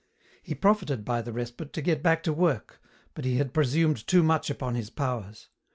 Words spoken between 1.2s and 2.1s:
the respite to get